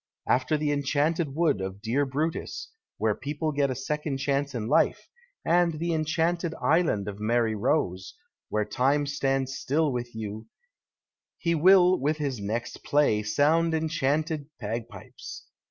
After 0.27 0.57
the 0.57 0.71
enchanted 0.71 1.35
wood 1.35 1.61
of 1.61 1.79
Dear 1.79 2.07
Brutus, 2.07 2.71
wlicre 2.99 3.21
people 3.21 3.51
get 3.51 3.69
a 3.69 3.75
second 3.75 4.17
chance 4.17 4.55
in 4.55 4.67
life, 4.67 5.07
and 5.45 5.75
the 5.75 5.93
enchanted 5.93 6.55
island 6.59 7.07
of 7.07 7.19
Mary 7.19 7.53
Rose, 7.53 8.15
where 8.49 8.65
time 8.65 9.05
stands 9.05 9.53
still 9.53 9.91
with 9.91 10.15
you, 10.15 10.47
he 11.37 11.53
will 11.53 11.99
with 11.99 12.17
his 12.17 12.39
next 12.39 12.83
play 12.83 13.21
sound 13.21 13.75
enchanted 13.75 14.47
bagpipes. 14.59 15.45